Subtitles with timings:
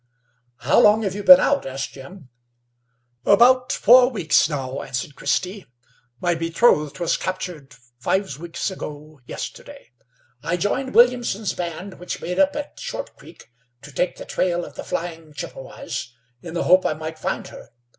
[0.61, 2.29] "How long have you been out?" asked Jim.
[3.23, 5.67] "About four weeks now," answered Christy.
[6.19, 9.91] "My betrothed was captured five weeks ago yesterday.
[10.41, 13.51] I joined Williamson's band, which made up at Short Creek
[13.83, 16.11] to take the trail of the flying Chippewas,
[16.41, 17.69] in the hope I might find her.